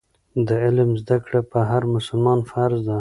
د 0.47 0.49
علم 0.63 0.89
زده 1.01 1.17
کړه 1.25 1.39
په 1.51 1.59
هر 1.69 1.83
مسلمان 1.95 2.39
فرض 2.51 2.79
ده. 2.87 2.97